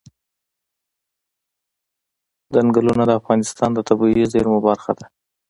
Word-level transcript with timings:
چنګلونه 2.53 3.03
د 3.07 3.11
افغانستان 3.19 3.69
د 3.73 3.79
طبیعي 3.89 4.23
زیرمو 4.31 4.59
برخه 4.67 4.91
ده. 4.97 5.05